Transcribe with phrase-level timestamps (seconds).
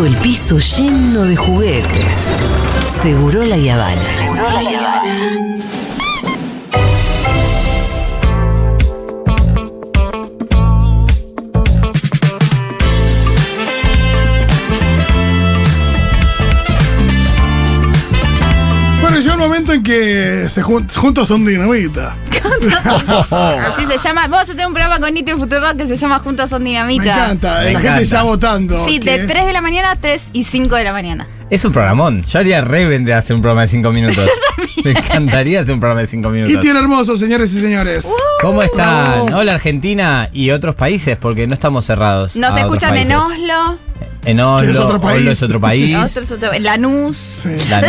[0.00, 2.34] todo el piso lleno de juguetes.
[3.02, 4.00] Seguro la Yavana.
[4.16, 5.56] Seguro la Yavana.
[19.00, 22.16] Bueno, llegó el momento en que se jun- juntos son dinamita.
[23.66, 24.22] Así se llama.
[24.28, 26.70] Vamos a tener un programa con Nito y Futuro que se llama Juntos son Me
[26.70, 27.02] Dinamita.
[27.26, 28.02] encanta, Me la gente encanta.
[28.02, 28.86] ya votando.
[28.86, 31.26] Sí, de 3 de la mañana a 3 y 5 de la mañana.
[31.50, 32.22] Es un programón.
[32.24, 34.28] Yo haría re vender hacer un programa de 5 minutos.
[34.84, 36.60] Me encantaría hacer un programa de 5 Y minutos.
[36.60, 38.08] tiene hermoso, señores y señores.
[38.40, 39.26] ¿Cómo están?
[39.26, 39.40] Bravo.
[39.40, 42.36] Hola Argentina y otros países, porque no estamos cerrados.
[42.36, 43.12] Nos escuchan en.
[43.12, 43.78] Oslo,
[44.24, 45.20] En Oslo, es otro país.
[45.22, 45.98] Oslo es otro país.
[46.60, 47.16] Lanús.
[47.16, 47.48] Sí.
[47.68, 47.88] Lanús,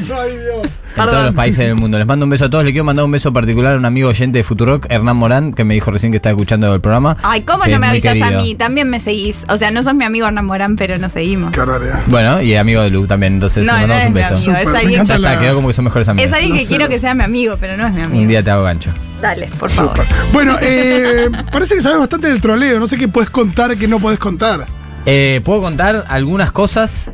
[0.20, 0.72] Ay, Dios.
[0.96, 1.98] En todos los países del mundo.
[1.98, 2.64] Les mando un beso a todos.
[2.64, 5.64] Le quiero mandar un beso particular a un amigo oyente de Futurock, Hernán Morán, que
[5.64, 7.16] me dijo recién que está escuchando el programa.
[7.22, 8.40] Ay, ¿cómo que no me avisas a querido.
[8.42, 8.54] mí?
[8.56, 9.36] También me seguís.
[9.48, 11.52] O sea, no sos mi amigo Hernán Morán, pero nos seguimos.
[11.52, 11.60] Qué.
[12.08, 13.34] Bueno, y amigo de Lu también.
[13.34, 14.34] Entonces, No, mandamos es un beso.
[14.34, 16.30] amigo, es alguien, encanta Ya está, la- quedó como que son mejores amigos.
[16.30, 18.20] es alguien que quiero que sea mi amigo, pero no es mi amigo.
[18.22, 18.90] Un día te hago gancho.
[19.22, 20.04] Dale, por favor.
[20.32, 22.80] Bueno, eh, parece que sabes bastante del troleo.
[22.80, 24.66] No sé qué puedes contar, qué no puedes contar.
[25.06, 27.10] Eh, ¿Puedo contar algunas cosas?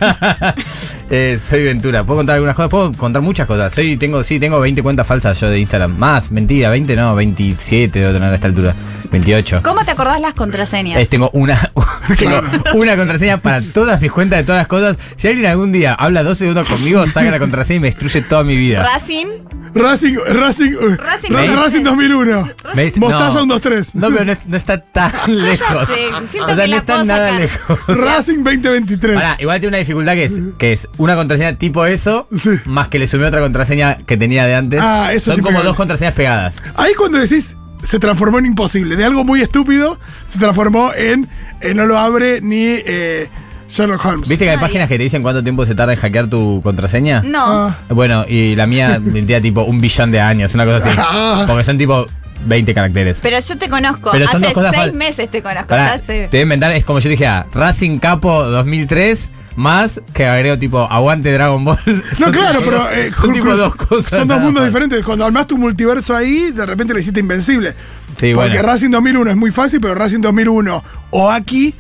[1.11, 2.05] Eh, soy Ventura.
[2.05, 2.69] ¿Puedo contar algunas cosas?
[2.71, 3.73] Puedo contar muchas cosas.
[3.73, 5.97] Soy, tengo, sí, tengo 20 cuentas falsas yo de Instagram.
[5.97, 8.75] Más, mentira, 20 no, 27 debo tener a esta altura.
[9.11, 9.61] 28.
[9.63, 11.01] ¿Cómo te acordás las contraseñas?
[11.01, 11.71] Es, tengo una
[12.19, 12.43] tengo
[12.75, 14.99] una contraseña para todas mis cuentas de todas las cosas.
[15.17, 18.45] Si alguien algún día habla dos segundos conmigo, saca la contraseña y me destruye toda
[18.45, 18.83] mi vida.
[18.83, 19.27] Racing.
[19.75, 21.57] Racing, Racing, Racing Ra- 2003.
[21.57, 22.49] Racing 2001.
[22.75, 23.45] Me dice- Mostaza no.
[23.45, 23.95] 1, 2, 3.
[23.95, 25.87] No, pero no, no está tan ya lejos.
[25.87, 25.95] sé,
[26.31, 27.41] siento o sea, que no la está puedo nada sacar.
[27.41, 27.79] lejos.
[27.87, 29.15] Racing 2023.
[29.15, 32.51] Pará, igual tiene una dificultad que es, que es una contraseña tipo eso, Sí.
[32.67, 34.81] más que le sumé otra contraseña que tenía de antes.
[34.83, 36.57] Ah, eso Son sí como dos contraseñas pegadas.
[36.77, 38.97] Ahí cuando decís se transformó en imposible.
[38.97, 41.29] De algo muy estúpido se transformó en
[41.61, 43.29] eh, no lo abre ni eh,
[43.69, 44.29] Sherlock Holmes.
[44.29, 47.23] ¿Viste que hay páginas que te dicen cuánto tiempo se tarda en hackear tu contraseña?
[47.25, 47.69] No.
[47.69, 50.99] Ah, Bueno, y la mía vendía tipo un billón de años, una cosa así.
[51.01, 51.45] Ah.
[51.47, 52.07] Porque son tipo
[52.47, 53.19] 20 caracteres.
[53.23, 54.11] Pero yo te conozco.
[54.11, 55.69] Pero Hace dos cosas seis fal- meses te conozco.
[55.69, 56.23] Pará, ya sé.
[56.31, 60.57] te voy a inventar, es como yo dije, ah, Racing Capo 2003, más que agrego
[60.59, 61.79] tipo Aguante Dragon Ball.
[62.19, 64.11] No, claro, pero eh, son tipo cru- dos cosas.
[64.11, 64.69] son dos nada mundos más.
[64.71, 65.05] diferentes.
[65.05, 67.75] Cuando armaste tu multiverso ahí, de repente le hiciste invencible.
[68.17, 68.63] Sí, Porque bueno.
[68.63, 71.75] Racing 2001 es muy fácil, pero Racing 2001 o aquí,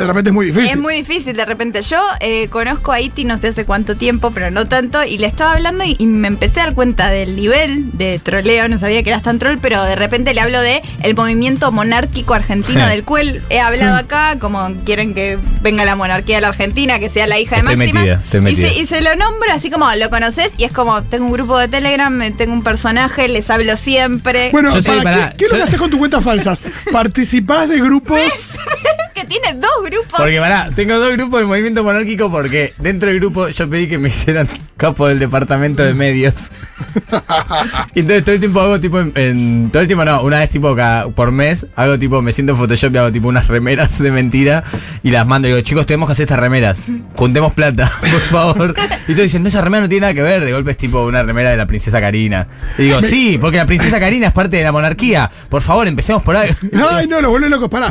[0.00, 0.70] de repente es muy difícil.
[0.70, 1.82] Es muy difícil de repente.
[1.82, 5.26] Yo eh, conozco a Iti no sé hace cuánto tiempo, pero no tanto, y le
[5.26, 9.02] estaba hablando y, y me empecé a dar cuenta del nivel de troleo, no sabía
[9.02, 13.04] que eras tan troll, pero de repente le hablo de el movimiento monárquico argentino del
[13.04, 14.04] cual he hablado Sí.
[14.04, 17.60] acá, como quieren que venga la monarquía de la Argentina, que sea la hija de
[17.62, 18.00] Estoy Máxima.
[18.00, 18.68] metida, y, metida.
[18.68, 20.52] se, y se lo nombro así como, ¿lo conoces?
[20.58, 24.50] Y es como, tengo un grupo de Telegram, eh, tengo un personaje, les hablo siempre.
[24.50, 26.60] Bueno, para, ¿qué, qué es lo que haces con tus cuentas falsas?
[26.92, 28.20] ¿Participás de grupos?
[29.28, 30.18] tiene dos grupos.
[30.18, 33.98] Porque pará, tengo dos grupos del movimiento monárquico porque dentro del grupo yo pedí que
[33.98, 36.50] me hicieran capo del departamento de medios.
[37.94, 40.50] y entonces todo el tiempo hago tipo en, en- todo el tiempo no, una vez
[40.50, 43.98] tipo cada, por mes hago tipo, me siento en Photoshop y hago tipo unas remeras
[43.98, 44.64] de mentira
[45.02, 46.82] y las mando y digo, chicos, tenemos que hacer estas remeras,
[47.14, 48.74] juntemos plata, por favor.
[49.08, 51.04] Y todos dicen, no, esa remera no tiene nada que ver, de golpe es tipo
[51.04, 52.46] una remera de la princesa Karina.
[52.78, 55.30] Y digo, sí, porque la princesa Karina es parte de la monarquía.
[55.48, 56.50] Por favor, empecemos por ahí.
[56.90, 57.68] Ay, no, lo vuelven locos.
[57.68, 57.88] Pará.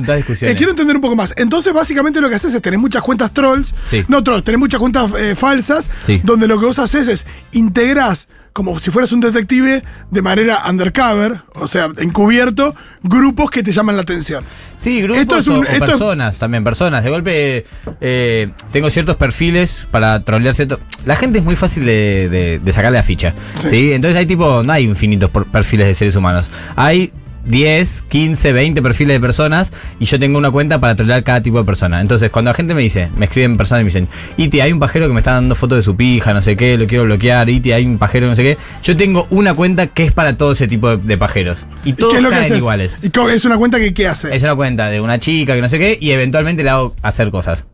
[0.52, 1.25] Eh, quiero entender un poco más.
[1.38, 3.74] Entonces, básicamente lo que haces es tener muchas cuentas trolls.
[3.90, 4.04] Sí.
[4.08, 5.90] No trolls, tenés muchas cuentas eh, falsas.
[6.06, 6.22] Sí.
[6.24, 11.42] Donde lo que vos haces es integras como si fueras un detective de manera undercover,
[11.56, 14.46] o sea, encubierto, grupos que te llaman la atención.
[14.78, 17.04] Sí, grupos Esto es o- un- o, esto es- personas también, personas.
[17.04, 17.66] De golpe
[18.00, 20.80] eh, tengo ciertos perfiles para trolear cierto.
[21.06, 23.34] La gente es muy fácil de, de- de sacarle la ficha.
[23.56, 23.68] Sí.
[23.72, 23.92] Sí.
[23.92, 26.50] Entonces hay tipo, no hay infinitos perfiles de seres humanos.
[26.78, 27.12] Hay
[27.46, 31.58] 10, 15, 20 perfiles de personas y yo tengo una cuenta para trolear cada tipo
[31.60, 32.02] de persona.
[32.02, 34.08] Entonces, cuando la gente me dice, me escriben personas y me dicen,
[34.38, 36.78] Iti, hay un pajero que me está dando fotos de su pija, no sé qué,
[36.78, 38.58] lo quiero bloquear, Iti, hay un pajero, no sé qué.
[38.84, 41.66] Yo tengo una cuenta que es para todo ese tipo de, de pajeros.
[41.84, 42.58] Y ¿Y todos qué es lo que caen haces?
[42.58, 42.98] iguales.
[43.02, 44.36] ¿Y cómo- es una cuenta que qué hace?
[44.36, 47.32] Es una cuenta de una chica que no sé qué y eventualmente le hago hacer
[47.32, 47.66] cosas.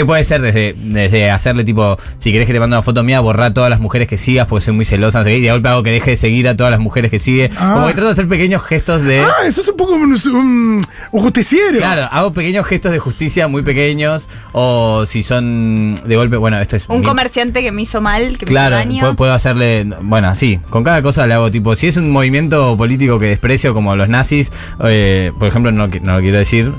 [0.00, 3.20] ¿Qué puede ser desde, desde hacerle tipo, si querés que te mande una foto mía,
[3.20, 5.50] borrar todas las mujeres que sigas porque soy muy celosa, no sé qué, y de
[5.50, 7.50] golpe hago que deje de seguir a todas las mujeres que sigue.
[7.58, 7.72] Ah.
[7.74, 9.20] Como que trato de hacer pequeños gestos de...
[9.20, 10.82] Ah, eso es un poco un, un-
[11.12, 11.76] un justiciero.
[11.76, 16.76] Claro, hago pequeños gestos de justicia muy pequeños o si son de golpe, bueno, esto
[16.76, 16.86] es...
[16.88, 19.00] Un mi- comerciante que me hizo mal, que Claro, me hizo daño.
[19.00, 22.74] puedo, puedo hacerle, bueno, sí, con cada cosa le hago tipo, si es un movimiento
[22.78, 24.50] político que desprecio como los nazis,
[24.82, 26.72] eh, por ejemplo, no, no lo quiero decir,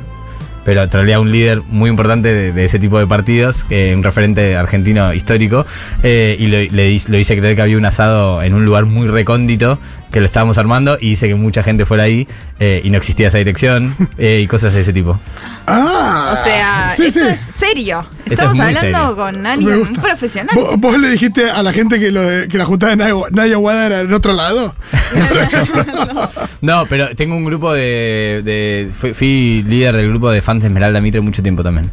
[0.63, 5.65] pero trolea un líder muy importante de, ese tipo de partidos, un referente argentino histórico,
[6.03, 9.79] eh, y le lo hice creer que había un asado en un lugar muy recóndito,
[10.11, 12.27] que lo estábamos armando, y hice que mucha gente fuera ahí,
[12.59, 15.19] eh, y no existía esa dirección, eh, y cosas de ese tipo.
[15.67, 16.37] Ah.
[16.39, 17.27] O sea, sí, esto sí.
[17.27, 18.05] es serio.
[18.25, 19.15] es Estamos hablando serio.
[19.15, 20.01] con alguien gusta.
[20.01, 20.55] profesional.
[20.55, 23.15] ¿Vos, vos le dijiste a la gente que, lo de, que la juntada de Naya,
[23.31, 24.75] Naya Wada era en otro lado?
[26.61, 28.41] No, pero tengo un grupo de.
[28.43, 31.89] de- fui, fui líder del grupo de fans de Esmeralda Mitre mucho tiempo también.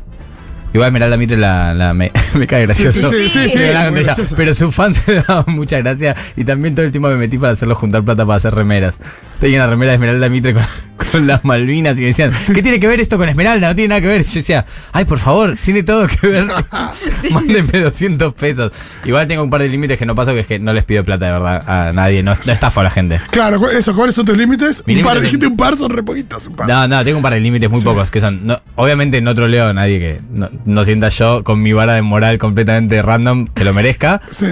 [0.75, 3.11] Igual Esmeralda Mitre la, la- me, me cae gracioso.
[3.11, 4.35] Sí, sí, sí, gracioso.
[4.37, 7.53] pero sus fans se daban mucha gracia y también todo el tiempo me metí para
[7.55, 8.97] hacerlo juntar plata para hacer remeras.
[9.41, 10.63] Tenía una remera de Esmeralda Mitre con,
[11.11, 13.69] con las Malvinas y me decían, ¿qué tiene que ver esto con Esmeralda?
[13.69, 14.25] No tiene nada que ver.
[14.25, 16.47] Yo decía, ay, por favor, tiene todo que ver.
[17.31, 18.73] Mándenme 200 pesos.
[19.05, 21.05] Igual tengo un par de límites que no paso, que es que no les pido
[21.05, 23.21] plata de verdad a nadie, no, no estafo a la gente.
[23.31, 24.83] Claro, eso, ¿cuáles son tus límites?
[24.87, 26.47] Mi un par, dijiste un par, son re poquitos.
[26.47, 26.69] Un par.
[26.69, 27.85] No, no, tengo un par de límites muy Sí.
[27.85, 31.63] pocos, que son, no, obviamente no troleo a nadie que no, no sienta yo con
[31.63, 34.21] mi vara de moral completamente random que lo merezca.
[34.31, 34.47] Sí.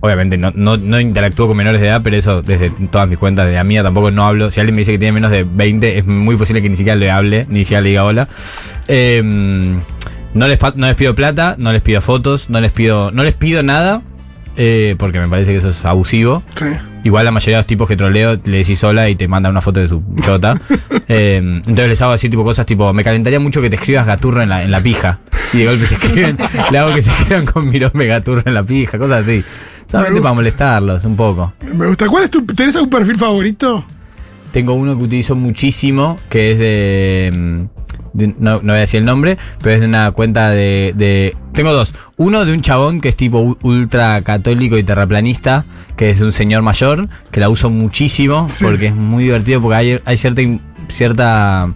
[0.00, 3.46] Obviamente no, no, no interactúo con menores de edad, pero eso desde todas mis cuentas,
[3.46, 4.50] de la mía tampoco no hablo.
[4.50, 6.96] Si alguien me dice que tiene menos de 20, es muy posible que ni siquiera
[6.96, 8.28] le hable, ni siquiera le diga hola.
[8.86, 9.20] Eh,
[10.34, 13.34] no, les, no les pido plata, no les pido fotos, no les pido, no les
[13.34, 14.02] pido nada,
[14.56, 16.44] eh, porque me parece que eso es abusivo.
[16.54, 16.66] Sí.
[17.04, 19.62] Igual la mayoría de los tipos que troleo le decís hola y te manda una
[19.62, 20.60] foto de su chota.
[21.10, 24.42] Eh, entonces les hago así tipo cosas tipo, me calentaría mucho que te escribas gaturro
[24.42, 25.20] en la, en la pija.
[25.54, 26.36] Y de golpe se escriben,
[26.70, 29.42] le hago que se escriban con mirome gaturro en la pija, cosas así.
[29.90, 31.52] Solamente para molestarlos un poco.
[31.74, 32.06] Me gusta.
[32.08, 32.44] ¿Cuál es tu.
[32.44, 33.84] ¿Tenés algún perfil favorito?
[34.52, 37.30] Tengo uno que utilizo muchísimo, que es de...
[37.34, 37.62] mm,
[38.14, 41.36] de- no, no voy a decir el nombre, pero es de una cuenta de, de-
[41.52, 41.94] Tengo dos.
[42.16, 45.64] Uno de un chabón que es tipo ultra católico y terraplanista,
[45.96, 48.64] que es de un señor mayor, que la uso muchísimo, Sí.
[48.64, 50.42] porque es muy divertido, porque hay, hay cierta,
[50.88, 51.72] cierta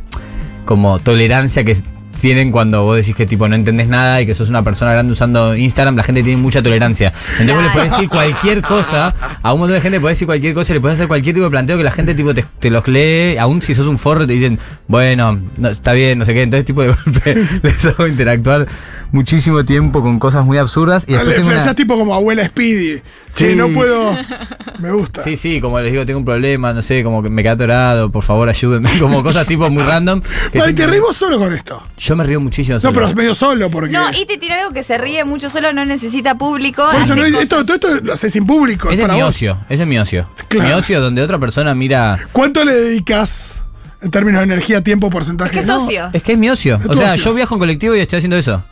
[0.64, 1.76] como tolerancia que
[2.20, 5.12] tienen cuando vos decís que tipo no entendés nada y que sos una persona grande
[5.12, 7.12] usando Instagram, la gente tiene mucha tolerancia.
[7.32, 10.26] Entonces vos le podés decir cualquier cosa, a un montón de gente le podés decir
[10.26, 12.70] cualquier cosa le podés hacer cualquier tipo de planteo que la gente tipo te, te
[12.70, 16.34] los lee, aún si sos un forro te dicen, bueno, no, está bien, no sé
[16.34, 18.66] qué, entonces tipo de golpe les hago interactuar
[19.12, 22.96] muchísimo tiempo con cosas muy absurdas y después Le tengo una- tipo como abuela Speedy.
[23.34, 23.54] Sí, Sí.
[23.54, 24.16] no puedo.
[24.78, 25.22] Me gusta.
[25.22, 28.10] Sí, sí, como les digo, tengo un problema, no sé, como que me quedé atorado,
[28.10, 30.20] por favor ayúdenme, como cosas tipo muy random.
[30.52, 31.82] que Vale, te rimos solo con esto.
[31.98, 32.74] Yo me río muchísimo.
[32.76, 32.94] No, solo.
[32.94, 33.92] pero medio solo porque.
[33.92, 36.84] No, y te tiene algo que se ríe mucho solo, no necesita público.
[36.90, 38.88] Por eso no- esto, todo esto lo haces sin público.
[38.88, 39.28] Es Ese es para mi vos.
[39.36, 40.28] ocio, ese es mi ocio.
[40.48, 40.68] Claro.
[40.68, 42.18] Mi ocio donde otra persona mira.
[42.32, 43.62] ¿Cuánto le dedicas
[44.00, 45.60] en términos de energía, tiempo, porcentaje?
[45.60, 46.10] Es que No, socio.
[46.12, 46.80] Es que es mi ocio.
[46.82, 47.24] Es O sea, ocio.
[47.24, 48.64] yo viajo en colectivo y estoy haciendo eso.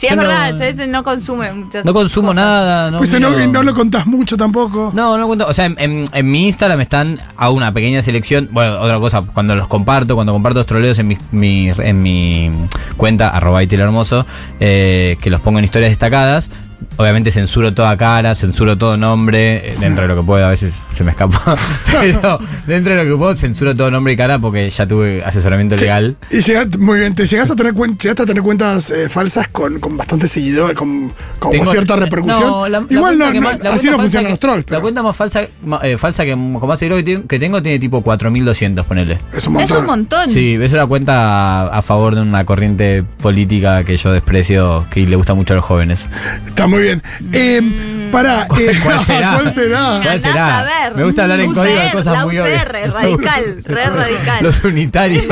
[0.00, 0.88] Sí, es no- verdad, ¿sabes?
[0.88, 1.84] no consume mucho.
[1.84, 2.90] No consumo nada.
[2.90, 4.90] No, Pues no, y lo contás mucho tampoco.
[4.94, 5.46] No, no cuento.
[5.46, 8.48] O sea, en, en- en mi Instagram están a una pequeña selección.
[8.50, 12.50] Bueno, otra cosa, cuando los comparto, cuando comparto los troleos en mi, mi- en mi
[12.96, 14.26] cuenta, arroba Itil hermoso,
[14.58, 16.50] eh, que los pongo en historias destacadas.
[16.96, 20.74] Obviamente censuro toda cara, censuro todo nombre, eh, dentro de lo que puedo, a veces
[20.96, 21.56] se me escapa.
[22.00, 25.76] Pero dentro de lo que puedo, censuro todo nombre y cara porque ya tuve asesoramiento
[25.76, 26.16] legal.
[26.30, 29.48] Y llegaste, muy bien, te llegas a tener, cuen- llegaste a tener cuentas eh, falsas
[29.48, 32.40] con, con bastante seguidor, con, con Tengo- cierta repercusión.
[32.42, 34.70] No, la- Igual no, más- así cuenta no funcionan que- los trolls.
[34.70, 35.42] La cuenta más falsa,
[35.82, 39.18] eh, falsa que con más seguidores que tengo, que tengo tiene tipo 4200, ponele.
[39.32, 39.78] es un Es montón.
[39.78, 40.30] un montón.
[40.30, 45.00] Sí, es una cuenta a, a favor de una corriente política que yo desprecio, que
[45.06, 46.06] le gusta mucho a los jóvenes.
[46.46, 47.02] Está muy bien.
[47.32, 47.60] Eh,
[48.10, 49.32] para, eh, ¿Cuál será?
[49.34, 50.00] ¿Cuál será?
[50.02, 50.58] ¿Cuál será?
[50.60, 50.96] a ver.
[50.96, 52.68] Me gusta hablar en UCR, código de cosas la muy UCR, obvias.
[52.92, 54.44] radical, re radical.
[54.44, 55.24] Los unitarios.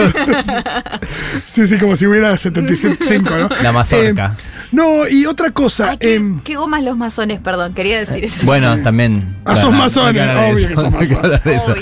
[1.46, 3.48] Sí, sí, como si hubiera 75, ¿no?
[3.62, 4.36] La mazorca.
[4.38, 4.42] Eh,
[4.72, 5.90] no, y otra cosa.
[5.92, 8.44] Ay, qué, em, qué gomas los masones, perdón, quería decir eso.
[8.44, 9.36] bueno, también.
[9.46, 11.40] Ah, sos masones, obvio que sos masones.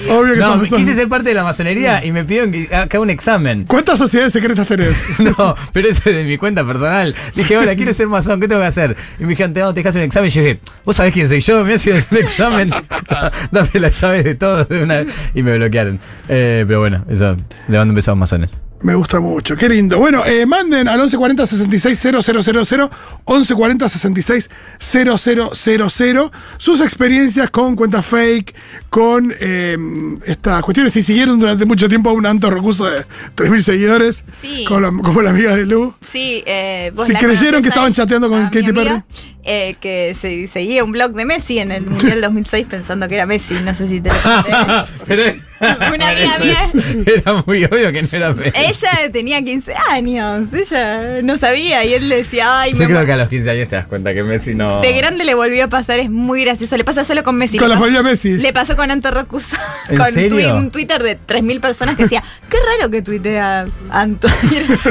[0.09, 0.35] Obvio.
[0.35, 0.95] Que No, sos quise masones.
[0.95, 3.65] ser parte de la masonería y me pidieron que ha- que haga un examen.
[3.67, 5.05] ¿Cuántas sociedades secretas tenés?
[5.21, 7.15] No, pero eso es de mi cuenta personal.
[7.35, 8.97] Dije, hola, quiero ser masón, ¿qué tengo que hacer?
[9.19, 10.29] Y me dijeron, te, no, te dejas un examen.
[10.29, 11.63] Y yo dije, ¿vos sabés quién soy yo?
[11.65, 12.71] Me sido un examen.
[13.51, 16.01] Dame las llaves de todo de una Y me bloquearon.
[16.29, 17.37] Eh, pero bueno, eso.
[17.69, 18.49] Le mando un beso a los masones.
[18.83, 19.99] Me gusta mucho, qué lindo.
[19.99, 28.55] Bueno, eh, manden al 1140 66 000, 1140 66 000 sus experiencias con cuentas fake,
[28.91, 29.79] con eh,
[30.27, 30.93] estas cuestiones.
[30.93, 33.01] Si siguieron durante mucho tiempo a un Anto Rocuso de
[33.35, 34.67] 3.000 seguidores, Sí.
[34.69, 35.95] como, la, como la amiga de Lu.
[36.03, 39.05] Sí, eh, vos Si la creyeron que estaban chateando con Katy amiga.
[39.47, 43.27] Eh, que se, seguía un blog de Messi en el Mundial 2006 pensando que era
[43.27, 43.55] Messi.
[43.65, 44.51] No sé si te lo conté.
[45.07, 45.23] Pero
[45.95, 46.71] Una amiga mía.
[47.07, 48.53] Era muy obvio que no era Messi.
[48.55, 50.53] Ella tenía 15 años.
[50.53, 53.51] Ella no sabía y él le decía, ay, Yo me creo que a los 15
[53.51, 54.83] años te das cuenta que Messi no.
[54.83, 56.77] De grande le volvió a pasar, es muy gracioso.
[56.77, 57.57] Le pasa solo con Messi.
[57.57, 58.37] Con Le la familia Messi.
[58.37, 59.57] Le pasó con Anto Rocuso.
[59.89, 60.31] ¿En Con serio?
[60.39, 64.29] twi- un Twitter de 3.000 personas que decía, qué raro que tuitea Anto.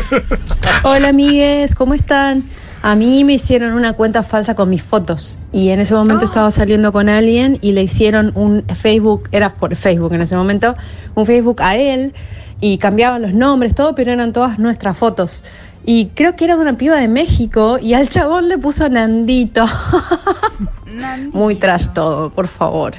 [0.83, 2.43] Hola amigues, ¿cómo están?
[2.86, 6.25] A mí me hicieron una cuenta falsa con mis fotos y en ese momento Oh.
[6.25, 10.75] estaba saliendo con alguien y le hicieron un Facebook, era por Facebook en ese momento,
[11.15, 12.13] un Facebook a él
[12.62, 15.44] y cambiaban los nombres, todo, pero eran todas nuestras fotos.
[15.84, 19.65] Y creo que era de una piba de México y al chabón le puso Nandito.
[21.34, 22.94] Muy trash todo, por favor.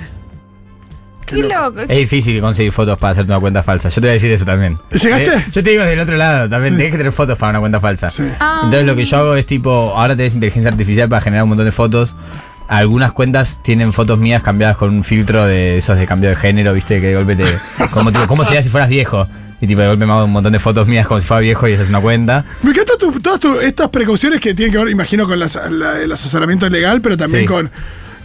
[1.26, 1.80] Qué loco.
[1.80, 3.88] Es difícil conseguir fotos para hacerte una cuenta falsa.
[3.88, 4.78] Yo te voy a decir eso también.
[4.90, 5.34] ¿Llegaste?
[5.34, 6.72] Eh, yo te digo del otro lado también.
[6.74, 6.76] Sí.
[6.76, 8.10] Tienes que tener fotos para una cuenta falsa.
[8.10, 8.22] Sí.
[8.40, 8.60] Ah.
[8.64, 11.66] Entonces lo que yo hago es tipo, ahora tenés inteligencia artificial para generar un montón
[11.66, 12.14] de fotos.
[12.68, 16.72] Algunas cuentas tienen fotos mías cambiadas con un filtro de esos de cambio de género,
[16.72, 17.44] viste, que de golpe te.
[17.90, 19.28] Como tipo, ¿cómo sería si fueras viejo?
[19.60, 21.66] Y tipo, de golpe me hago un montón de fotos mías como si fuera viejo
[21.66, 22.44] y esa es una cuenta.
[22.62, 25.98] Me encantan tu- todas tu- estas precauciones que tienen que ver, imagino, con las- la-
[26.02, 27.46] el asesoramiento legal, pero también Sí.
[27.48, 27.70] con.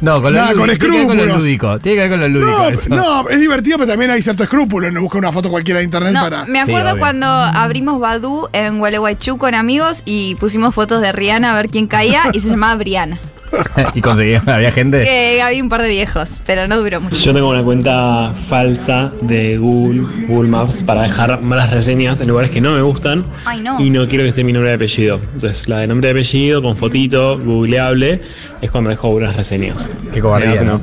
[0.02, 1.38] No, con lo, Nada, con lúdico, tiene que ver con lo escrúpulos.
[1.40, 1.80] lúdico.
[1.80, 2.52] Tiene que ver con lo lúdico.
[2.60, 2.90] No, eso.
[2.90, 4.92] no, es divertido, pero también hay cierto escrúpulo.
[4.92, 6.46] No busca una foto cualquiera de internet No, para.
[6.46, 11.56] me acuerdo cuando abrimos Badu en Gualeguaychú con amigos y pusimos fotos de Rihanna a
[11.56, 13.20] ver quién caía y se llamaba Briana.
[13.96, 15.04] y conseguí, había gente.
[15.04, 17.16] Que había un par de viejos, pero no duró mucho.
[17.16, 22.52] Yo tengo una cuenta falsa de Google, Google Maps, para dejar malas reseñas en lugares
[22.52, 23.26] que no me gustan.
[23.46, 23.80] Ay, no.
[23.80, 25.20] Y no quiero que esté mi nombre de apellido.
[25.34, 28.22] Entonces, la de nombre de apellido, con fotito, googleable,
[28.62, 29.92] es cuando dejo buenas reseñas.
[30.14, 30.82] Qué cobardía, ¿no?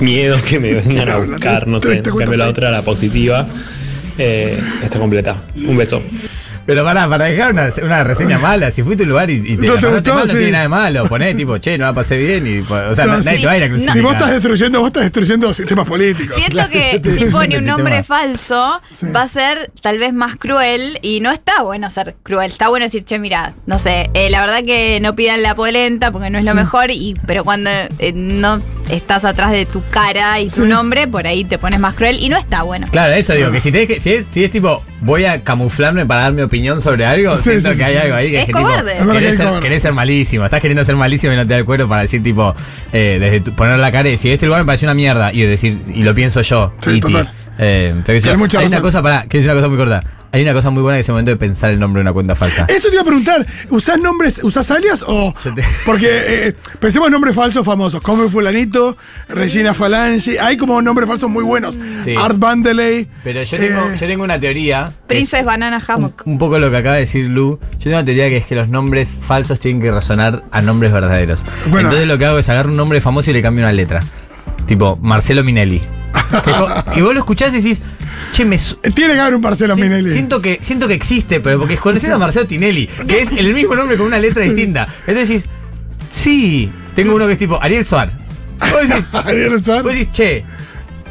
[0.00, 2.02] Miedo que me vengan a buscar, no sé.
[2.02, 3.46] Cambio, la otra, la positiva,
[4.18, 5.42] eh, está completa.
[5.56, 6.02] Un beso.
[6.66, 9.56] Pero para, para dejar una, una reseña mala, si fuiste a un lugar y, y
[9.56, 10.36] te No la te pasaste gustó, mal, no sí.
[10.38, 11.08] tiene nada de malo.
[11.08, 13.40] Poné tipo, che, no la pasé bien y o sea, No, na- nadie sí.
[13.42, 13.92] te va a ir a crucificar.
[13.94, 16.36] Si vos estás destruyendo, vos estás destruyendo sistemas políticos.
[16.36, 17.76] Siento Claro, que si pone un sistema.
[17.76, 19.06] nombre falso, Sí.
[19.14, 22.50] va a ser tal vez más cruel y no está bueno ser cruel.
[22.50, 26.12] Está bueno decir, che, mira, no sé, eh, la verdad que no pidan la polenta
[26.12, 30.40] porque no es lo mejor, y pero cuando eh, no estás atrás de tu cara
[30.40, 30.68] y tu Sí.
[30.68, 32.86] nombre, por ahí te pones más cruel y no está bueno.
[32.90, 36.06] Claro, eso digo, que si, tenés que, si, es, si es tipo, voy a camuflarme
[36.06, 37.82] para dar mi opinión sobre algo, Sí, siento sí, que sí.
[37.82, 38.92] hay algo ahí que Es es, que tipo, cobarde.
[39.12, 39.62] Querés, ser, cobarde.
[39.62, 42.22] querés ser malísimo, estás queriendo ser malísimo y no te da el cuero para decir
[42.22, 42.54] tipo,
[42.92, 45.42] eh, desde tu- poner la cara y decir, este lugar me pareció una mierda y
[45.42, 47.00] decir, y lo pienso yo, Sí, E.T..
[47.00, 47.30] total.
[47.58, 48.18] Eh, pero
[48.58, 50.02] hay una cosa para, que es una cosa muy corta,
[50.34, 52.12] hay una cosa muy buena que es el momento de pensar el nombre de una
[52.12, 52.64] cuenta falsa.
[52.68, 55.32] Eso te iba a preguntar, ¿usás nombres, usás alias o...?
[55.40, 56.08] Te- Porque
[56.48, 58.96] eh, pensemos en nombres falsos famosos, como Fulanito,
[59.28, 61.78] Regina Falange, hay como nombres falsos muy buenos.
[62.02, 62.16] Sí.
[62.18, 63.08] Art Vandelay.
[63.22, 64.92] Pero yo tengo, eh, yo tengo una teoría.
[65.06, 66.22] Princess Banana Hammock.
[66.26, 67.60] un poco lo que acaba de decir Lu.
[67.74, 70.92] Yo tengo una teoría que es que los nombres falsos tienen que razonar a nombres
[70.92, 71.44] verdaderos.
[71.66, 71.88] Bueno.
[71.90, 74.00] Entonces lo que hago es agarrar un nombre famoso y le cambio una letra.
[74.66, 75.80] Tipo, Marcelo Minelli.
[76.96, 77.80] Y vos lo escuchás y decís,
[78.34, 80.10] che, me, su- Tiene que haber un Marcelo si- Minelli.
[80.12, 83.74] siento, que, siento que existe, pero porque conoces a Marcelo Tinelli, que es el mismo
[83.76, 84.88] nombre con una letra distinta.
[85.06, 85.44] Entonces decís,
[86.10, 88.10] sí, tengo uno que es tipo Ariel Suar.
[88.58, 89.82] Vos decís, Ariel Suárez.
[89.84, 90.44] vos decís, che,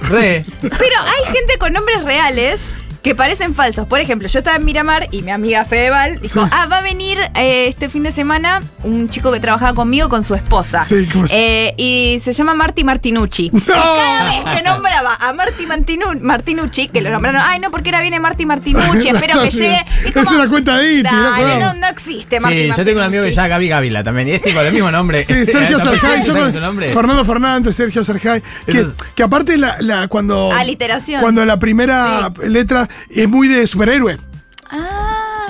[0.01, 0.45] re.
[0.61, 2.59] Pero hay gente con nombres reales
[3.01, 3.85] que parecen falsos.
[3.85, 6.49] Por ejemplo, yo estaba en Miramar y mi amiga Fedeval dijo, Sí.
[6.53, 10.23] ah, va a venir eh, este fin de semana un chico que trabajaba conmigo con
[10.23, 10.83] su esposa.
[10.83, 13.51] Sí, ¿cómo Eh, y se llama Marty Martinucci.
[13.53, 17.89] Y cada vez que nombraba a Marty Martinu- Martinucci, que lo nombraron, ay no, porque
[17.89, 19.85] ahora viene Marty Martinucci, espero que llegue.
[20.03, 21.73] Y Es como, una cuenta de Iti, Dale, ¿no?
[21.75, 24.27] no, existe Marty Sí, yo tengo un amigo que se llama Gaby Gávila también.
[24.29, 25.23] Y es tipo el mismo nombre.
[25.23, 26.93] Sí, Sergio ¿Sabes Serjay, yo tu con nombre?
[26.93, 28.41] Fernando Fernández, Sergio Serjay.
[29.15, 30.51] Que, aparte la, la- cuando.
[30.51, 31.21] Aliteración.
[31.21, 34.17] Cuando la primera letra es muy de superhéroe.
[34.69, 35.02] Ah.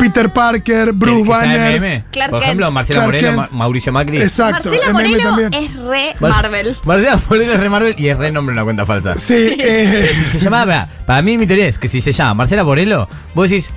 [0.04, 1.82] Peter Parker, Bruce Que- Banner.
[1.82, 2.04] MM.
[2.12, 3.52] Clark Por ejemplo, Marcelo Clark Moreno, Kent.
[3.52, 4.22] Ma- Mauricio Macri.
[4.22, 4.70] Exacto.
[4.70, 5.54] Marcela MM Moreno también.
[5.54, 6.76] es re Mar- Marvel.
[6.84, 9.18] Marcela Moreno es re Marvel y es re nombre en una cuenta falsa.
[9.18, 12.34] Sí, eh, Si se llama, para, para mí mi teoría es que si se llama
[12.34, 13.70] Marcela Borello, vos decís,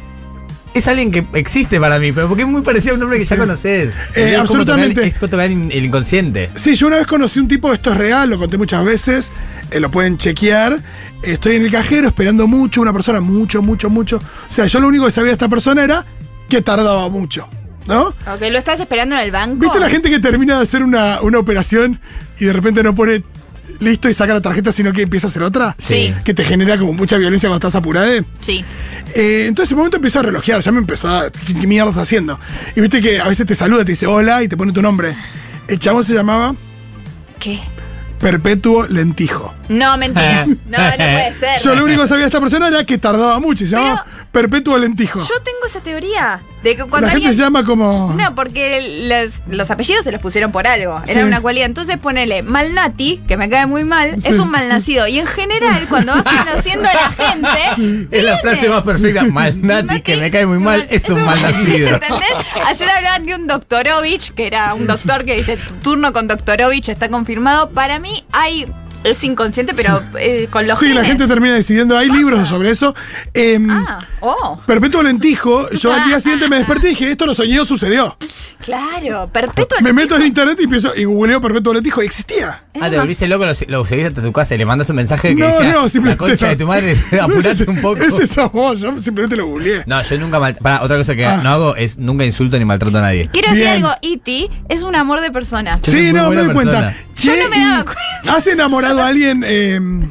[0.74, 3.24] es alguien que existe para mí, pero porque es muy parecido a un nombre que
[3.24, 3.30] Sí.
[3.30, 3.94] ya conoces.
[4.14, 5.06] Eh, absolutamente.
[5.06, 6.50] es como el inconsciente.
[6.54, 9.32] Sí, yo una vez conocí un tipo, esto es real, lo conté muchas veces,
[9.70, 10.78] eh, lo pueden chequear.
[11.22, 14.18] Estoy en el cajero esperando mucho, una persona mucho, mucho, mucho.
[14.18, 16.04] O sea, yo lo único que sabía de esta persona era
[16.48, 17.48] que tardaba mucho,
[17.86, 18.08] ¿no?
[18.08, 19.56] Ok, ¿lo estás esperando en el banco?
[19.56, 22.00] ¿Viste la gente que termina de hacer una, una operación
[22.38, 23.22] y de repente no pone
[23.80, 25.76] listo y saca la tarjeta, sino que empieza a hacer otra?
[25.78, 26.14] Sí.
[26.24, 28.10] Que te genera como mucha violencia cuando estás apurada.
[28.40, 28.64] Sí.
[29.14, 31.30] Eh, entonces en un momento empezó a relojear, ya me empezó a.
[31.30, 32.38] ¿Qué, mierda está haciendo?
[32.74, 35.16] Y viste que a veces te saluda, te dice hola y te pone tu nombre.
[35.68, 36.54] El chavo se llamaba
[37.40, 37.60] ¿Qué?
[38.20, 39.54] Perpetuo Lentijo.
[39.68, 40.46] No, mentira.
[40.66, 41.60] No, no puede ser.
[41.62, 44.04] Yo lo único que sabía de esta persona era que tardaba mucho y se llamaba
[44.32, 45.20] Perpetuo Lentijo.
[45.20, 48.12] Yo tengo esa teoría De que cuando la gente se llama como.
[48.18, 51.00] No, porque los, los apellidos se los pusieron por algo.
[51.04, 51.12] Sí.
[51.12, 51.66] Era una cualidad.
[51.66, 54.30] Entonces ponele malnati, que me cae muy mal, Sí.
[54.32, 55.06] es un malnacido.
[55.06, 58.08] Y en general, cuando vas conociendo a la gente.
[58.16, 59.22] Es la frase más perfecta.
[59.22, 61.88] Malnati, que me cae muy mal, es un mal nacido.
[61.90, 62.34] ¿Entendés?
[62.66, 66.88] Ayer hablaban de un doctorovich, que era un doctor que dice, tu turno con doctorovich
[66.88, 67.70] está confirmado.
[67.70, 68.66] Para mí hay,
[69.06, 71.96] es inconsciente, pero eh, con los Sí, la gente termina decidiendo.
[71.96, 72.94] Hay libros sobre eso.
[73.34, 77.34] Em, Ah, oh, Perpetuo Lentijo, yo al día siguiente me desperté y dije, esto lo
[77.34, 78.16] soñé o sucedió.
[78.64, 79.78] claro, perpetuo.
[79.80, 82.62] Me meto en internet y empiezo y googleo Perpetuo Lentijo y existía.
[82.80, 85.28] Ah, te volviste loco, lo, lo seguiste hasta su casa y le mandaste un mensaje
[85.28, 86.24] que No, decía, no, la simplemente.
[86.24, 86.50] concha no.
[86.50, 88.02] de tu madre, apurate ese- un poco.
[88.02, 89.82] Ese sos vos, yo simplemente lo googleé.
[89.86, 90.54] No, yo nunca mal...
[90.56, 91.40] Para, otra cosa que Ah.
[91.42, 93.28] no hago es nunca insulto ni maltrato a nadie.
[93.32, 94.50] Quiero decir algo, E.T.
[94.68, 95.80] es un amor de persona.
[95.82, 96.94] Yo Sí, no, me doy cuenta.
[97.16, 98.34] Yo no me daba cuenta.
[98.36, 99.44] ¿Has enamorado a alguien?
[99.44, 100.10] em,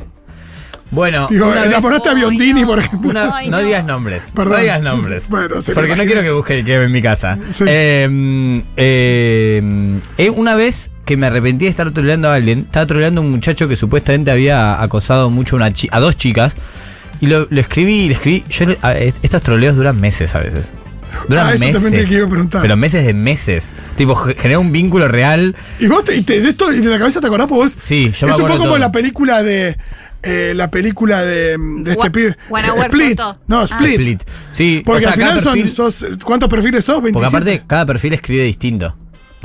[0.91, 1.65] Bueno, digo, una vez...
[1.71, 2.67] ¿enamoraste a Biondini, no.
[2.67, 3.09] por ejemplo?
[3.09, 3.63] Una- no, no.
[3.63, 4.21] digas nombres.
[4.33, 4.53] Perdón.
[4.53, 5.23] No digas nombres.
[5.29, 7.37] Bueno, se me Porque no quiero que busque el que en mi casa.
[7.51, 7.63] Sí.
[7.67, 13.21] Eh, eh, eh, una vez que me arrepentí de estar troleando a alguien, estaba troleando
[13.21, 16.55] a un muchacho que supuestamente había acosado mucho a una chi- a dos chicas.
[17.21, 18.43] Y lo, lo escribí y le escribí.
[18.49, 20.65] Yo, le- a- es- estos troleos duran meses a veces.
[21.27, 21.81] Duran Ah, eso meses.
[21.81, 22.61] también te quiero preguntar.
[22.61, 23.65] Pero meses de meses.
[23.97, 25.55] Tipo, ge- genera un vínculo real.
[25.79, 27.47] ¿Y vos te, y te- de esto y de la cabeza te acordás?
[27.47, 29.77] Vos Sí, yo me Es un poco como la película de.
[30.27, 32.29] eh, la película de, de este pibe.
[32.29, 33.19] Eh, Split.
[33.19, 33.39] Photo.
[33.47, 33.65] No, Ah.
[33.65, 33.91] Split.
[33.91, 34.23] Split.
[34.51, 35.69] Sí, Porque o sea, al final son.
[35.69, 37.01] sos- ¿Cuántos perfiles sos?
[37.01, 37.13] 27.
[37.13, 38.95] Porque aparte, cada perfil escribe distinto.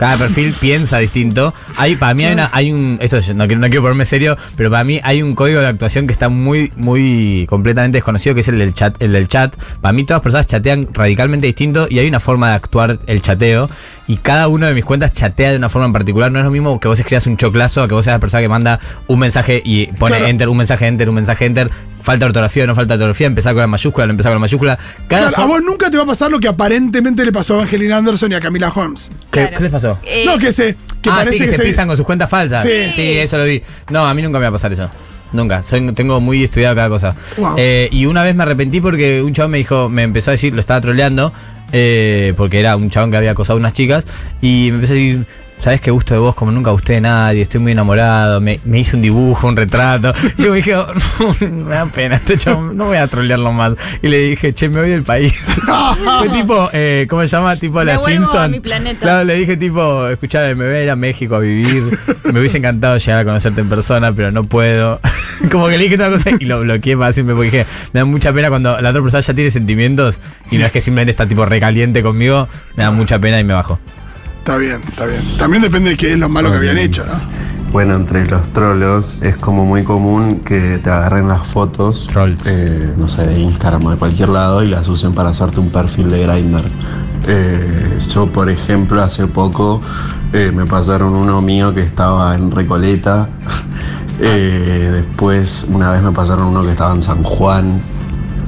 [0.01, 1.53] Cada perfil piensa distinto.
[1.77, 2.97] Hay, para mí hay, una, hay un.
[3.03, 5.67] Esto es- no, quiero- no quiero ponerme serio, pero para mí hay un código de
[5.67, 8.97] actuación que está muy, muy completamente desconocido, que es el del chat.
[9.03, 9.55] El del chat.
[9.83, 13.21] Para mí todas las personas chatean radicalmente distinto y hay una forma de actuar el
[13.21, 13.69] chateo.
[14.07, 16.33] Y cada uno de mis cuentas chatea de una forma en particular.
[16.33, 18.41] No es lo mismo que vos escribas un choclazo a que vos seas la persona
[18.41, 20.27] que manda un mensaje y pone Claro.
[20.31, 21.71] enter, un mensaje enter, un mensaje enter.
[22.03, 24.79] Falta ortografía, no falta ortografía, empezar con la mayúscula, no empezar con la mayúscula.
[25.09, 27.57] Cada Claro, a vos nunca te va a pasar lo que aparentemente le pasó a
[27.59, 29.11] Evangeline Anderson y a Camila Holmes.
[29.31, 29.57] ¿Qué, Claro.
[29.57, 29.99] ¿Qué les pasó?
[30.05, 30.77] Eh, no, que se.
[31.03, 32.63] Que ah, parece sí, que, que, se, pisan con sus cuentas falsas.
[32.63, 32.91] Sí.
[32.95, 33.19] Sí.
[33.19, 33.63] eso lo vi.
[33.91, 34.89] No, a mí nunca me va a pasar eso.
[35.33, 35.63] Nunca.
[35.63, 37.15] Soy, tengo muy estudiado cada cosa.
[37.37, 37.55] Wow.
[37.57, 40.53] Eh, y una vez me arrepentí porque un chabón me dijo, me empezó a decir,
[40.53, 41.33] lo estaba troleando,
[41.73, 44.05] eh, porque era un chabón que había acosado a unas chicas,
[44.41, 45.27] y me empezó a decir.
[45.61, 46.35] ¿Sabes qué gusto de vos?
[46.35, 50.15] Como nunca gusté de nadie, estoy muy enamorado, me, me hice un dibujo, un retrato.
[50.39, 50.75] Yo me dije,
[51.51, 53.75] me da pena, este no voy a trolearlo más.
[54.01, 55.35] Y le dije, che, me voy del país.
[56.19, 57.57] Fue tipo, eh, ¿cómo se llama?
[57.57, 58.45] Tipo Me la Simpson.
[58.45, 59.01] a mi planeta.
[59.01, 61.99] Claro, le dije tipo, escuchame, me voy a ir a México a vivir.
[62.25, 64.99] Me hubiese encantado llegar a conocerte en persona, pero no puedo.
[65.51, 68.07] Como que le dije toda cosa y lo bloqueé para siempre porque dije, me da
[68.07, 71.27] mucha pena cuando la otra persona ya tiene sentimientos y no es que simplemente está
[71.27, 73.79] tipo recaliente conmigo, me da mucha pena y me bajo.
[74.41, 75.23] Está bien, está bien.
[75.39, 77.41] También depende de qué es lo malo que habían hecho, ¿no?
[77.73, 82.09] Bueno, entre los trolos es como muy común que te agarren las fotos,
[82.45, 85.71] eh, no sé, de Instagram o de cualquier lado y las usen para hacerte un
[85.71, 86.65] perfil de Grindr.
[87.29, 89.81] Eh, yo, por ejemplo, hace poco
[90.33, 93.29] eh, me pasaron uno mío que estaba en Recoleta.
[94.23, 97.81] Eh, después, una vez me pasaron uno que estaba en San Juan.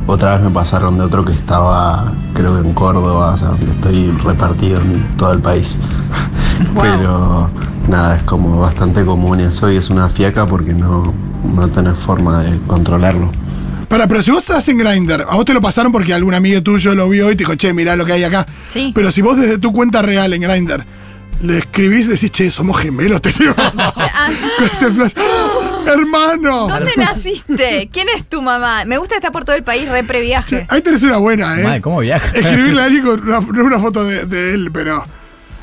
[0.06, 4.10] Otra vez me pasaron de otro que estaba, creo que en Córdoba, o sea, estoy
[4.24, 5.78] repartido en todo el país.
[6.80, 7.50] Pero
[7.88, 11.12] nada, es como bastante común eso y es una fiaca porque no,
[11.44, 13.30] no tenés forma de controlarlo.
[13.88, 16.62] Para, pero si vos estás en Grindr, a vos te lo pasaron porque algún amigo
[16.62, 18.46] tuyo lo vio y te dijo, che, mirá lo que hay acá.
[18.70, 18.90] Sí.
[18.94, 20.82] Pero si vos desde tu cuenta real en Grindr
[21.42, 23.54] le escribís, decís, che, somos gemelos, te digo.
[24.58, 25.12] Con ese flash.
[25.86, 26.68] ¡Hermano!
[26.68, 27.88] ¿Dónde naciste?
[27.92, 28.84] ¿Quién es tu mamá?
[28.84, 30.66] Me gusta estar por todo el país, re previaje.
[30.68, 31.64] Ahí tenés una buena, ¿eh?
[31.64, 32.26] Madre, ¿cómo viaja?
[32.36, 35.04] Escribirle a alguien con una, no una foto de, de él, pero.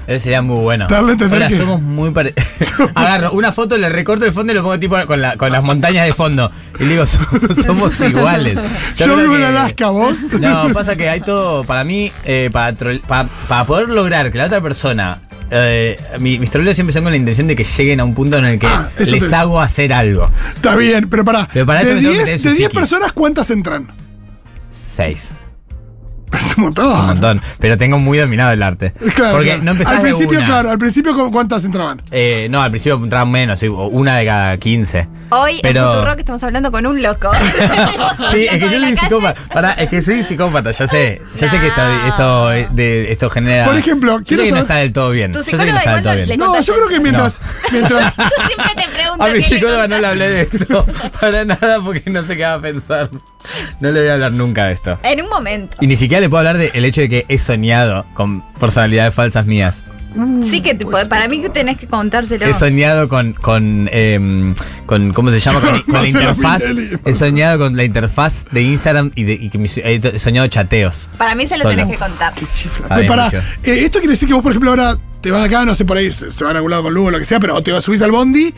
[0.07, 0.87] Eso sería muy bueno.
[0.87, 2.49] Darle a entender Hola, que- somos muy parecidos.
[2.95, 5.61] Agarro una foto, le recorto el fondo y lo pongo tipo con, la- con las
[5.63, 6.49] montañas de fondo.
[6.79, 8.57] Y le digo, somos, somos iguales.
[8.95, 10.23] Yo, vivo en Alaska, vos.
[10.39, 14.37] No, pasa que hay todo, para mí, eh, para, trol- pa- para poder lograr que
[14.39, 15.19] la otra persona...
[15.51, 18.37] eh, mi- mis troleos siempre son con la intención de que lleguen a un punto
[18.37, 20.29] en el que Ah, les te- hago hacer algo.
[20.55, 21.47] Está bien, pero pará.
[21.53, 22.75] Pero para eso de me tengo que 10 tener su de 10 psiqui.
[22.79, 23.91] personas, ¿cuántas entran?
[24.95, 25.29] Seis.
[26.31, 26.99] Es un montón.
[26.99, 27.41] Un montón.
[27.59, 28.91] Pero tengo muy dominado el arte.
[29.15, 29.63] Claro, Porque claro.
[29.63, 30.45] no empezás Al de principio, una.
[30.47, 32.01] claro, al principio, ¿cu- ¿cuántas entraban?
[32.11, 35.07] Eh, no, al principio entraban menos, una de cada 15.
[35.31, 37.31] Hoy Pero- en Futurock estamos hablando con un loco.
[38.31, 39.41] Sí, es que yo soy psicópata.
[39.53, 41.21] Pará, es que soy psicópata, ya sé.
[41.35, 42.51] Ya sé que esto, No.
[42.51, 43.65] esto, de- esto genera.
[43.65, 45.31] Por ejemplo, yo quiero sé que no saber- está del todo bien.
[45.31, 46.39] Tu Yo sé que no psicóloga está del todo bien.
[46.39, 47.41] No, yo creo que mientras.
[47.71, 49.23] mientras Yo siempre te pregunto.
[49.23, 50.85] A mi psicóloga no le hablé de esto
[51.21, 53.09] para nada porque no sé qué va a pensar.
[53.79, 54.99] No le voy a hablar nunca de esto.
[55.03, 55.77] En un momento.
[55.79, 59.45] Y ni siquiera le puedo hablar del hecho de que he soñado con personalidades falsas
[59.45, 59.81] mías.
[60.49, 62.45] Sí que te puede- para mí que tenés que contárselo.
[62.45, 65.59] He soñado con, con, em, con ¿cómo se llama?
[65.61, 66.63] Con, con la interfaz.
[67.05, 71.07] He soñado con la interfaz de Instagram y, de, y que mis- he soñado chateos.
[71.17, 71.75] Para mí se lo Solo.
[71.75, 72.33] tenés que contar.
[72.53, 72.87] Chifla.
[72.87, 73.37] Pará, mucho.
[73.63, 75.97] eh, esto quiere decir que vos, por ejemplo, ahora te vas acá, no sé, por
[75.97, 77.61] ahí se, se van a algún lado con Lugo o lo que sea, pero o
[77.61, 78.53] te vas, subís al bondi.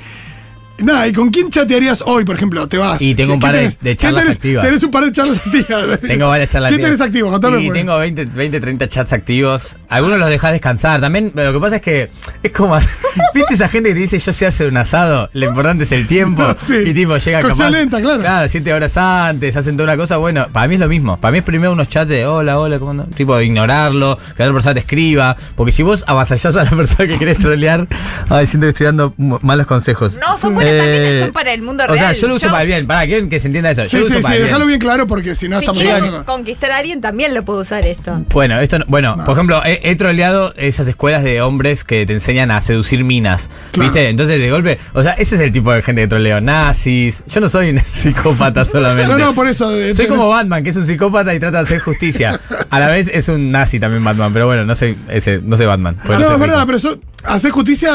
[0.82, 2.68] Nada, ¿y con quién chatearías hoy, por ejemplo?
[2.68, 3.02] Te vas.
[3.02, 3.80] Y tengo ¿Qué- un qué par de- tenés?
[3.80, 4.38] de ¿Qué charlas tenés?
[4.38, 4.66] activas.
[4.66, 6.00] Tenés un par de charlas activas.
[6.02, 6.92] Tengo varias charlas ¿Qué activas.
[6.98, 7.32] tenés activo?
[7.32, 7.62] Contame.
[7.62, 7.80] Y pues.
[7.80, 9.76] tengo 20, 20, 30 chats activos.
[9.90, 11.02] Algunos los dejás descansar.
[11.02, 12.10] También lo que pasa es que
[12.44, 12.78] es como.
[13.34, 15.30] ¿Viste esa gente que te dice yo sé hacer un asado?
[15.34, 16.44] Lo importante es el tiempo.
[16.66, 16.76] Sí.
[16.86, 17.78] Y tipo llega Cocción capaz.
[17.80, 18.20] lenta, claro.
[18.22, 20.18] Claro, siete horas antes, hacen toda una cosa.
[20.18, 21.20] Bueno, para mí es lo mismo.
[21.20, 23.04] Para mí es primero unos chats de hola, hola, ¿cómo?
[23.16, 25.36] Tipo, ignorarlo, que la otra persona te escriba.
[25.56, 27.88] Porque si vos avasallás a la persona que querés trolear,
[28.30, 30.16] ay, siento que estoy dando malos consejos.
[30.16, 32.16] No, son buenas también, son para el mundo O sea, real.
[32.16, 32.88] yo lo uso Yo- para el bien.
[32.88, 33.84] Para que, que se entienda eso.
[33.84, 34.48] Yo Sí, lo uso sí, para sí, el bien.
[34.48, 37.86] déjalo bien claro porque si no Si estamos conquistar a alguien, también lo puedo usar
[37.86, 38.24] esto.
[38.30, 42.14] Bueno, esto no- bueno, por ejemplo, he, he troleado esas escuelas de hombres que te
[42.14, 43.92] enseñan a seducir minas, Claro.
[43.92, 44.10] ¿viste?
[44.10, 47.24] Entonces, de golpe, o sea, ese es el tipo de gente que troleo, nazis.
[47.28, 49.12] Yo no soy un psicópata solamente.
[49.12, 49.72] No, no, por eso.
[49.76, 52.40] eh, Soy tenés- como Batman, que es un psicópata y trata de hacer justicia.
[52.70, 55.66] A la vez es un nazi también Batman, pero bueno, no soy ese, no soy
[55.66, 55.98] Batman.
[56.06, 56.66] No, es verdad, rico.
[56.66, 57.92] pero eso, hacer justicia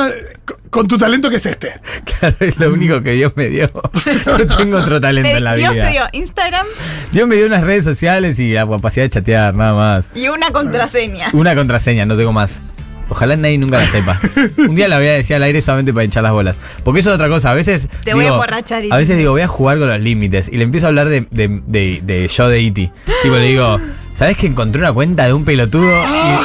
[0.70, 1.74] con, tu talento que es este.
[2.18, 3.70] Claro, es lo único que Dios me dio.
[4.26, 5.84] No tengo otro talento Te- en la Dios vida.
[5.86, 6.66] te dio Instagram
[7.12, 10.04] Dios me dio unas redes sociales y la capacidad de chatear, nada más.
[10.14, 11.28] y una contraseña.
[11.32, 12.60] Una contraseña, no tengo más.
[13.08, 14.20] Ojalá nadie nunca la sepa.
[14.58, 16.56] Un día la voy a decir al aire solamente para hinchar las bolas.
[16.82, 17.52] Porque eso es otra cosa.
[17.52, 17.88] A veces.
[18.02, 18.82] Te voy a emborrachar.
[18.90, 20.48] A veces digo, voy a jugar con los límites.
[20.50, 22.90] Y le empiezo a hablar de, de, de, de yo de Iti.
[23.22, 23.78] Tipo, le digo.
[24.16, 25.84] ¿Sabes que encontré una cuenta de un pelotudo?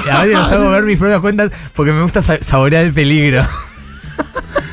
[0.06, 2.94] Y a veces los hago ver mis propias cuentas porque me gusta sa- saborear el
[2.94, 3.44] peligro.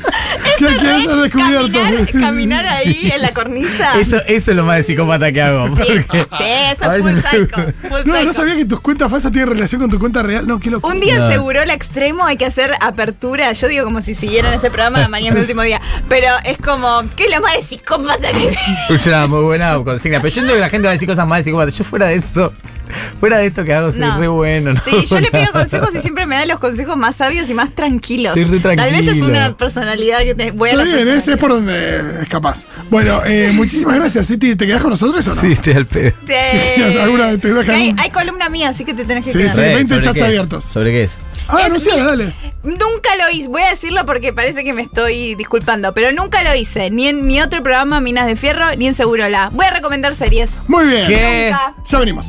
[0.59, 1.71] ¿Qué quieres ser descubierto?
[1.79, 3.93] Caminar, caminar ahí en la cornisa.
[3.99, 5.67] Eso, eso es lo más de psicópata que hago.
[5.75, 6.43] Sí, porque- sí,
[6.73, 7.73] eso es full psycho.
[7.89, 8.33] full No, no psycho.
[8.33, 10.45] sabía que tus cuentas falsas tienen relación con tu cuenta real.
[10.47, 10.69] No, qué.
[10.69, 11.25] Un día No.
[11.25, 13.51] aseguró el extremo, hay que hacer apertura.
[13.53, 15.81] Yo digo como si siguieran este programa, mañana es mi último día.
[16.07, 18.55] Pero es como, ¿qué es lo más de psicópata que
[18.93, 20.19] Es una muy buena consigna.
[20.21, 21.71] Pero yo entiendo que la gente va a decir cosas más de psicópata.
[21.71, 22.51] Yo fuera de eso,
[23.19, 24.19] fuera de esto que hago, soy No.
[24.19, 24.73] re bueno.
[24.73, 24.81] ¿no?
[24.83, 27.73] Sí, yo le pido consejos y siempre me da los consejos más sabios y más
[27.75, 28.33] tranquilos.
[28.33, 29.27] Soy re Tal vez es tranquilo.
[29.27, 32.65] una personalidad que te, voy a Está bien, ese es por donde es capaz.
[32.89, 34.55] Bueno, eh, muchísimas gracias, Citi.
[34.55, 35.41] ¿Te quedás con nosotros o no?
[35.41, 36.11] Sí, estoy al pedo.
[36.25, 39.31] Te- ¿Alguna- te deja que hay, algún- hay columna mía, así que te tenés que
[39.31, 39.51] Sí, quedar.
[39.55, 39.61] sí.
[39.61, 40.25] 20 ¿Sobre chats qué es?
[40.25, 40.65] abiertos.
[40.73, 41.11] ¿Sobre qué es?
[41.51, 42.33] Ah, anunciala, dale.
[42.63, 46.53] Nunca lo hice, voy a decirlo porque parece que me estoy disculpando, pero nunca lo
[46.53, 49.49] hice, ni en mi otro programa Minas de Fierro, ni en Segurola.
[49.53, 50.51] Voy a recomendar series.
[50.67, 51.07] Muy bien.
[51.07, 51.49] ¿Qué?
[51.51, 51.75] Nunca.
[51.85, 52.27] Ya venimos.